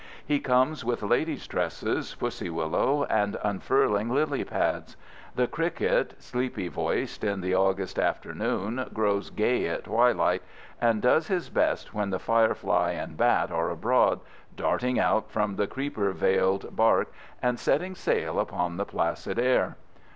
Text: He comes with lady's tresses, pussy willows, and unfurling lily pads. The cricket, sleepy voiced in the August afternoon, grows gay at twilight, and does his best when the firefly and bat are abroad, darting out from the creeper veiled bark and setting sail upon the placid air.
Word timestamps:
He 0.25 0.39
comes 0.39 0.83
with 0.83 1.03
lady's 1.03 1.45
tresses, 1.45 2.15
pussy 2.15 2.49
willows, 2.49 3.05
and 3.11 3.37
unfurling 3.43 4.09
lily 4.09 4.43
pads. 4.43 4.97
The 5.35 5.45
cricket, 5.45 6.15
sleepy 6.19 6.69
voiced 6.69 7.23
in 7.23 7.41
the 7.41 7.53
August 7.53 7.99
afternoon, 7.99 8.89
grows 8.95 9.29
gay 9.29 9.67
at 9.67 9.83
twilight, 9.83 10.41
and 10.81 11.03
does 11.03 11.27
his 11.27 11.51
best 11.51 11.93
when 11.93 12.09
the 12.09 12.17
firefly 12.17 12.93
and 12.93 13.15
bat 13.15 13.51
are 13.51 13.69
abroad, 13.69 14.21
darting 14.55 14.99
out 14.99 15.29
from 15.29 15.55
the 15.55 15.67
creeper 15.67 16.11
veiled 16.13 16.75
bark 16.75 17.13
and 17.39 17.59
setting 17.59 17.93
sail 17.93 18.39
upon 18.39 18.77
the 18.77 18.85
placid 18.85 19.37
air. 19.37 19.77